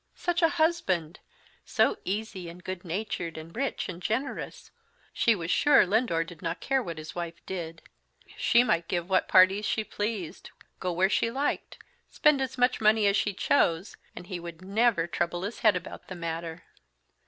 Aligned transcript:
such 0.15 0.41
a 0.41 0.49
husband! 0.49 1.19
so 1.63 1.95
easy 2.05 2.49
and 2.49 2.63
good 2.63 2.83
natured, 2.83 3.37
and 3.37 3.55
rich 3.55 3.87
and 3.87 4.01
generous! 4.01 4.71
She 5.13 5.35
was 5.35 5.51
sure 5.51 5.85
Lindore 5.85 6.23
did 6.23 6.41
not 6.41 6.59
care 6.59 6.81
what 6.81 6.97
his 6.97 7.13
wife 7.13 7.35
did. 7.45 7.83
She 8.35 8.63
might 8.63 8.87
give 8.87 9.07
what 9.11 9.27
parties 9.27 9.63
she 9.65 9.83
pleased, 9.83 10.49
go 10.79 10.91
where 10.91 11.07
she 11.07 11.29
liked, 11.29 11.77
spend 12.09 12.41
as 12.41 12.57
much 12.57 12.81
money 12.81 13.05
as 13.05 13.15
she 13.15 13.31
chose, 13.35 13.95
and 14.15 14.25
he 14.25 14.39
would 14.39 14.63
never 14.63 15.05
trouble 15.05 15.43
his 15.43 15.59
head 15.59 15.75
about 15.75 16.07
the 16.07 16.15
matter. 16.15 16.63